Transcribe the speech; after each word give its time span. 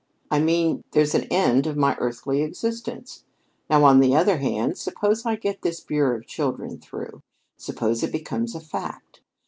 "I 0.31 0.39
mean, 0.39 0.83
there's 0.93 1.13
an 1.13 1.25
end 1.25 1.67
of 1.67 1.77
my 1.77 1.95
earthly 1.99 2.41
existence. 2.41 3.23
Now, 3.69 3.83
on 3.83 3.99
the 3.99 4.15
other 4.15 4.37
hand, 4.39 4.79
suppose 4.79 5.27
I 5.27 5.35
get 5.35 5.61
this 5.61 5.79
Bureau 5.79 6.21
for 6.21 6.27
Children 6.27 6.79
through. 6.79 7.21
Suppose 7.57 8.01
it 8.01 8.11
becomes 8.11 8.55
a 8.55 8.61
fact. 8.61 9.21